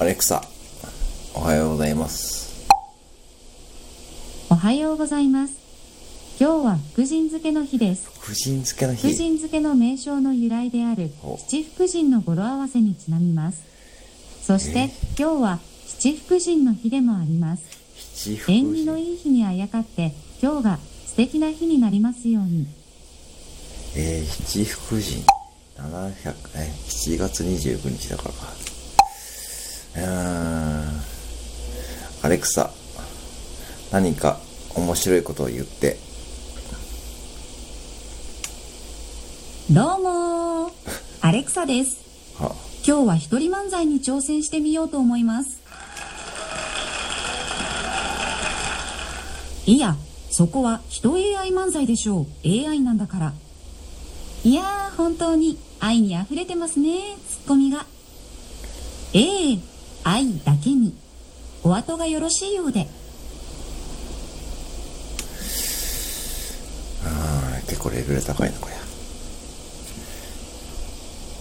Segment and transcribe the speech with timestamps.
[0.00, 0.42] アレクサ、
[1.34, 2.66] おはようございます。
[4.48, 5.52] おはようございます。
[6.40, 8.10] 今日は福神漬けの日です。
[8.18, 9.18] 福神漬けの福神日。
[9.18, 13.62] 漬けの名称の由来である七福神の語呂合わせにちなみます。
[14.42, 17.62] そして今日は七福神の日でもあります。
[18.48, 19.02] 縁起の神。
[19.02, 20.78] いい日にあやかって今日が
[21.08, 22.66] 素敵な日になりますように。
[23.94, 25.22] えー、七福神。
[25.76, 28.69] 700、え、7月29日だからか。
[29.96, 31.00] うーん。
[32.22, 32.70] アレクサ、
[33.92, 34.38] 何か
[34.74, 35.96] 面白いことを言って。
[39.70, 40.72] どうもー
[41.22, 41.98] アレクサです。
[42.38, 42.54] は、
[42.86, 45.60] 今日は一人漫才に挑戦してみようと思います。
[49.66, 49.96] いや、
[50.30, 52.48] そこは人 AI 漫才でしょう。
[52.48, 53.32] AI なんだから。
[54.44, 57.86] いやー、本当に愛に溢れてますね、ツッコミが。
[59.12, 59.58] ええ
[60.10, 60.94] 愛だけに。
[61.62, 62.88] お後がよろしいようで。
[67.04, 68.89] ああ結構レベル高いな、これ。